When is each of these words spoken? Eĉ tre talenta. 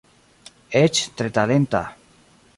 Eĉ 0.79 1.03
tre 1.21 1.29
talenta. 1.37 1.85